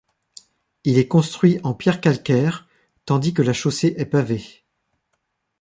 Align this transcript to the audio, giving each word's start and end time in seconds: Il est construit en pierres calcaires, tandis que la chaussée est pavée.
Il 0.83 0.97
est 0.97 1.07
construit 1.07 1.59
en 1.63 1.75
pierres 1.75 2.01
calcaires, 2.01 2.67
tandis 3.05 3.35
que 3.35 3.43
la 3.43 3.53
chaussée 3.53 3.93
est 3.99 4.07
pavée. 4.07 4.43